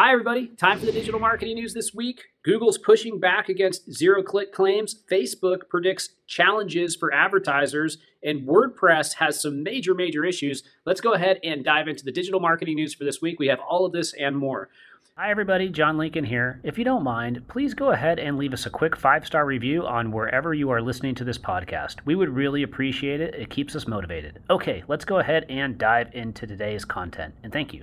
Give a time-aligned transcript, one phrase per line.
[0.00, 0.46] Hi, everybody.
[0.46, 2.26] Time for the digital marketing news this week.
[2.44, 4.94] Google's pushing back against zero click claims.
[5.10, 10.62] Facebook predicts challenges for advertisers, and WordPress has some major, major issues.
[10.86, 13.40] Let's go ahead and dive into the digital marketing news for this week.
[13.40, 14.68] We have all of this and more.
[15.16, 15.68] Hi, everybody.
[15.68, 16.60] John Lincoln here.
[16.62, 19.84] If you don't mind, please go ahead and leave us a quick five star review
[19.84, 21.96] on wherever you are listening to this podcast.
[22.04, 23.34] We would really appreciate it.
[23.34, 24.38] It keeps us motivated.
[24.48, 27.34] Okay, let's go ahead and dive into today's content.
[27.42, 27.82] And thank you.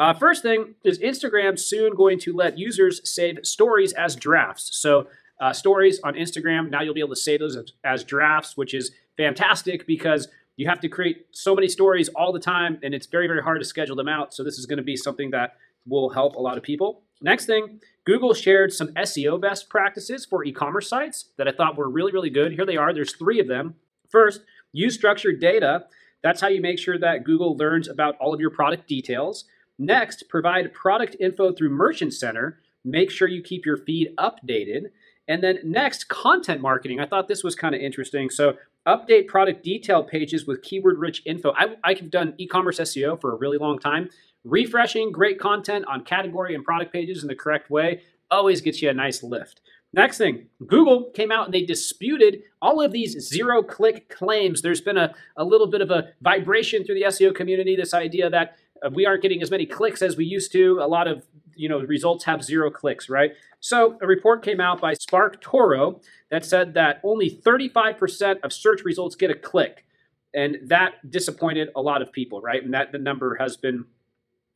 [0.00, 4.70] Uh, first thing is Instagram soon going to let users save stories as drafts.
[4.80, 5.08] So
[5.42, 8.72] uh, stories on Instagram now you'll be able to save those as, as drafts, which
[8.72, 13.06] is fantastic because you have to create so many stories all the time, and it's
[13.06, 14.32] very very hard to schedule them out.
[14.32, 17.02] So this is going to be something that will help a lot of people.
[17.20, 21.90] Next thing, Google shared some SEO best practices for e-commerce sites that I thought were
[21.90, 22.52] really really good.
[22.52, 22.94] Here they are.
[22.94, 23.74] There's three of them.
[24.08, 24.40] First,
[24.72, 25.84] use structured data.
[26.22, 29.44] That's how you make sure that Google learns about all of your product details.
[29.80, 32.58] Next, provide product info through Merchant Center.
[32.84, 34.90] Make sure you keep your feed updated.
[35.26, 37.00] And then next, content marketing.
[37.00, 38.28] I thought this was kind of interesting.
[38.28, 41.54] So, update product detail pages with keyword rich info.
[41.56, 44.10] I, I've done e commerce SEO for a really long time.
[44.44, 48.90] Refreshing great content on category and product pages in the correct way always gets you
[48.90, 49.62] a nice lift.
[49.94, 54.60] Next thing, Google came out and they disputed all of these zero click claims.
[54.60, 58.28] There's been a, a little bit of a vibration through the SEO community, this idea
[58.28, 60.78] that Uh, we aren't getting as many clicks as we used to.
[60.80, 63.32] A lot of you know results have zero clicks, right?
[63.60, 69.14] So a report came out by SparkToro that said that only 35% of search results
[69.16, 69.84] get a click,
[70.32, 72.62] and that disappointed a lot of people, right?
[72.62, 73.84] And that the number has been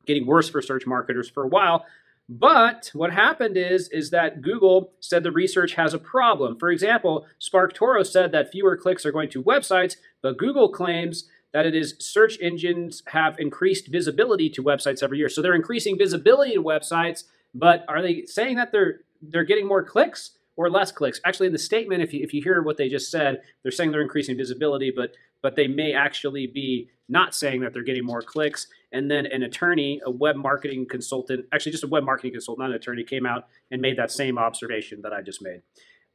[0.07, 1.85] getting worse for search marketers for a while.
[2.29, 6.59] But what happened is is that Google said the research has a problem.
[6.59, 11.65] For example, SparkToro said that fewer clicks are going to websites, but Google claims that
[11.65, 15.29] it is search engines have increased visibility to websites every year.
[15.29, 17.25] So they're increasing visibility to websites,
[17.55, 21.21] but are they saying that they're they're getting more clicks or less clicks?
[21.25, 23.93] Actually, in the statement, if you if you hear what they just said, they're saying
[23.93, 28.23] they're increasing visibility, but but they may actually be not saying that they're getting more
[28.23, 28.67] clicks.
[28.91, 32.71] And then an attorney, a web marketing consultant, actually just a web marketing consultant, not
[32.71, 35.63] an attorney, came out and made that same observation that I just made.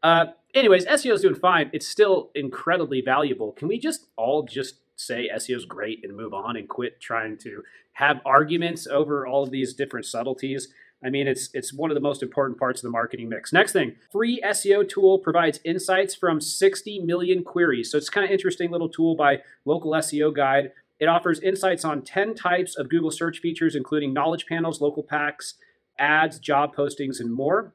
[0.02, 1.70] Uh, anyways, SEO is doing fine.
[1.74, 3.52] It's still incredibly valuable.
[3.52, 7.38] Can we just all just say SEO is great and move on and quit trying
[7.38, 10.68] to have arguments over all of these different subtleties?
[11.04, 13.54] I mean, it's it's one of the most important parts of the marketing mix.
[13.54, 17.90] Next thing, free SEO tool provides insights from 60 million queries.
[17.92, 20.72] So it's kind of interesting little tool by Local SEO Guide.
[21.00, 25.54] It offers insights on 10 types of Google search features, including knowledge panels, local packs,
[25.98, 27.74] ads, job postings, and more.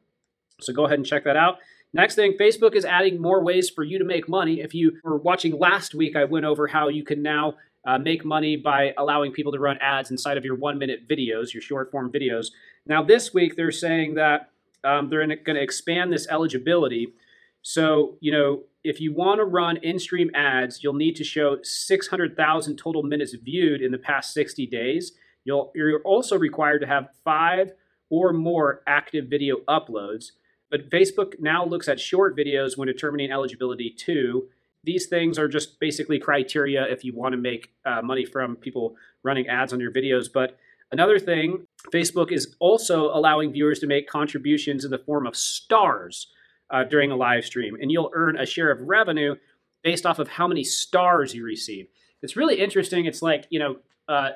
[0.61, 1.57] So go ahead and check that out.
[1.95, 4.61] Next thing, Facebook is adding more ways for you to make money.
[4.61, 7.55] If you were watching last week, I went over how you can now
[7.87, 11.55] uh, make money by allowing people to run ads inside of your one minute videos,
[11.55, 12.49] your short form videos.
[12.85, 14.51] Now, this week, they're saying that
[14.83, 17.15] um, they're going to expand this eligibility.
[17.63, 21.59] So, you know, if you want to run in stream ads, you'll need to show
[21.63, 25.13] 600,000 total minutes viewed in the past 60 days.
[25.45, 27.71] You'll, you're also required to have five
[28.11, 30.33] or more active video uploads.
[30.75, 34.49] But Facebook now looks at short videos when determining eligibility too.
[34.83, 38.97] These things are just basically criteria if you want to make uh, money from people
[39.23, 40.27] running ads on your videos.
[40.35, 40.59] But
[40.91, 46.27] another thing, Facebook is also allowing viewers to make contributions in the form of stars
[46.71, 49.37] uh, during a live stream, and you'll earn a share of revenue
[49.85, 51.87] based off of how many stars you receive.
[52.21, 53.05] It's really interesting.
[53.05, 53.77] It's like you know,
[54.09, 54.31] uh,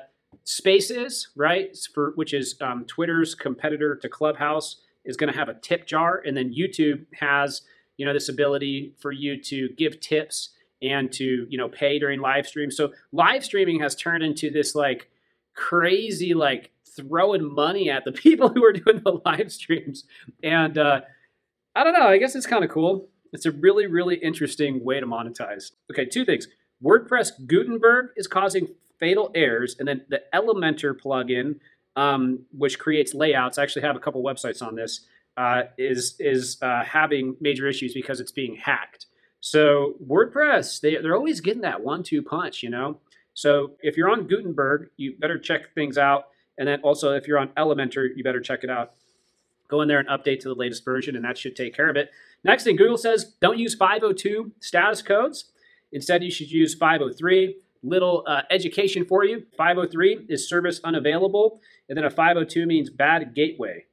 [0.45, 1.77] Spaces, right?
[1.93, 4.77] For which is um, Twitter's competitor to Clubhouse
[5.09, 7.63] is going to have a tip jar, and then YouTube has
[7.97, 12.21] you know this ability for you to give tips and to you know pay during
[12.21, 12.77] live streams.
[12.77, 15.09] So live streaming has turned into this like
[15.55, 20.05] crazy like throwing money at the people who are doing the live streams,
[20.41, 21.01] and uh,
[21.75, 22.07] I don't know.
[22.07, 23.09] I guess it's kind of cool.
[23.33, 25.71] It's a really really interesting way to monetize.
[25.91, 26.47] Okay, two things.
[26.81, 31.55] WordPress Gutenberg is causing fatal errors, and then the Elementor plugin
[31.99, 33.57] um, which creates layouts.
[33.57, 35.01] I actually have a couple websites on this.
[35.35, 39.05] Uh, is is uh, having major issues because it's being hacked.
[39.41, 42.99] So WordPress, they they're always getting that one-two punch, you know.
[43.33, 47.37] So if you're on Gutenberg, you better check things out, and then also if you're
[47.37, 48.93] on Elementor, you better check it out.
[49.67, 51.97] Go in there and update to the latest version, and that should take care of
[51.97, 52.11] it.
[52.45, 55.51] Next thing, Google says don't use 502 status codes.
[55.91, 59.45] Instead, you should use 503 little uh, education for you.
[59.57, 63.85] 503 is service unavailable, and then a 502 means bad gateway.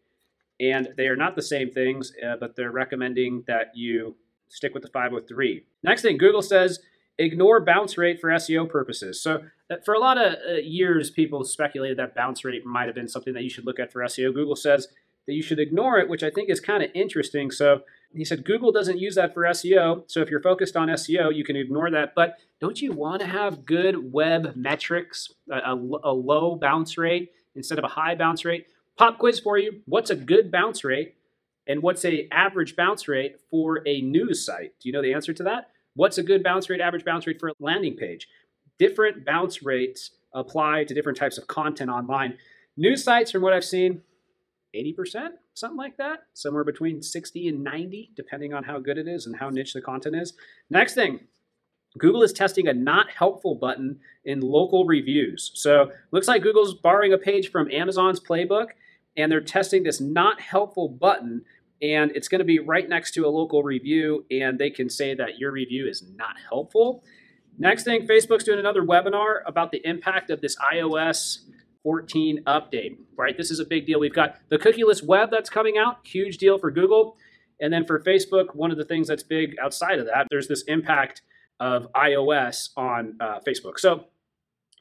[0.58, 4.16] And they are not the same things, uh, but they're recommending that you
[4.48, 5.64] stick with the 503.
[5.82, 6.80] Next thing, Google says
[7.18, 9.22] ignore bounce rate for SEO purposes.
[9.22, 12.94] So Uh, For a lot of uh, years, people speculated that bounce rate might have
[12.94, 14.32] been something that you should look at for SEO.
[14.32, 14.88] Google says
[15.26, 17.50] that you should ignore it, which I think is kind of interesting.
[17.50, 17.80] So
[18.14, 20.04] he said Google doesn't use that for SEO.
[20.06, 22.14] So if you're focused on SEO, you can ignore that.
[22.14, 25.74] But don't you want to have good web metrics, a, a,
[26.04, 28.66] a low bounce rate instead of a high bounce rate?
[28.96, 29.82] Pop quiz for you.
[29.86, 31.16] What's a good bounce rate
[31.66, 34.72] and what's a average bounce rate for a news site?
[34.80, 35.70] Do you know the answer to that?
[35.94, 38.28] What's a good bounce rate, average bounce rate for a landing page?
[38.78, 42.36] Different bounce rates apply to different types of content online.
[42.76, 44.02] News sites, from what I've seen,
[44.76, 46.20] 80%, something like that.
[46.34, 49.80] Somewhere between 60 and 90, depending on how good it is and how niche the
[49.80, 50.34] content is.
[50.70, 51.20] Next thing,
[51.98, 55.50] Google is testing a not helpful button in local reviews.
[55.54, 58.68] So looks like Google's borrowing a page from Amazon's playbook,
[59.16, 61.42] and they're testing this not helpful button.
[61.80, 65.14] And it's going to be right next to a local review, and they can say
[65.14, 67.02] that your review is not helpful.
[67.58, 71.38] Next thing, Facebook's doing another webinar about the impact of this iOS
[71.86, 73.36] 14 update, right?
[73.36, 74.00] This is a big deal.
[74.00, 77.16] We've got the cookieless web that's coming out, huge deal for Google.
[77.60, 80.62] And then for Facebook, one of the things that's big outside of that, there's this
[80.62, 81.22] impact
[81.60, 83.78] of iOS on uh, Facebook.
[83.78, 84.06] So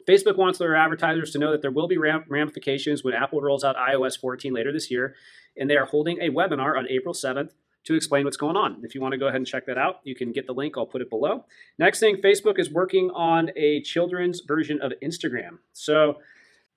[0.09, 3.63] Facebook wants their advertisers to know that there will be ram- ramifications when Apple rolls
[3.63, 5.13] out iOS 14 later this year.
[5.55, 7.51] And they are holding a webinar on April 7th
[7.83, 8.81] to explain what's going on.
[8.81, 10.73] If you want to go ahead and check that out, you can get the link.
[10.75, 11.45] I'll put it below.
[11.77, 15.59] Next thing, Facebook is working on a children's version of Instagram.
[15.71, 16.17] So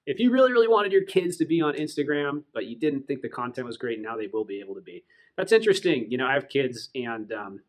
[0.09, 3.21] if you really, really wanted your kids to be on Instagram, but you didn't think
[3.21, 5.05] the content was great, now they will be able to be.
[5.37, 6.07] That's interesting.
[6.11, 7.61] You know, I have kids, and um,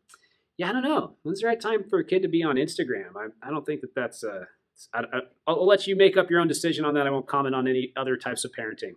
[0.56, 1.16] yeah, I don't know.
[1.22, 3.10] When's the right time for a kid to be on Instagram?
[3.14, 4.24] I, I don't think that that's.
[4.24, 4.44] Uh,
[5.46, 7.06] I'll let you make up your own decision on that.
[7.06, 8.92] I won't comment on any other types of parenting.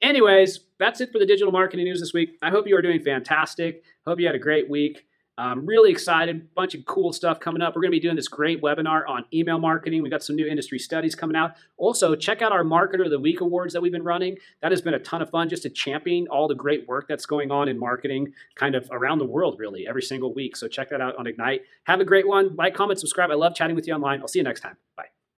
[0.00, 2.38] Anyways, that's it for the digital marketing news this week.
[2.40, 3.82] I hope you are doing fantastic.
[4.06, 5.04] Hope you had a great week.
[5.38, 6.52] I'm really excited.
[6.54, 7.76] Bunch of cool stuff coming up.
[7.76, 10.02] We're going to be doing this great webinar on email marketing.
[10.02, 11.52] We've got some new industry studies coming out.
[11.76, 14.36] Also, check out our Marketer of the Week awards that we've been running.
[14.62, 17.24] That has been a ton of fun just to champion all the great work that's
[17.24, 20.56] going on in marketing kind of around the world, really, every single week.
[20.56, 21.62] So check that out on Ignite.
[21.84, 22.56] Have a great one.
[22.56, 23.30] Like, comment, subscribe.
[23.30, 24.20] I love chatting with you online.
[24.20, 24.76] I'll see you next time.
[24.96, 25.17] Bye.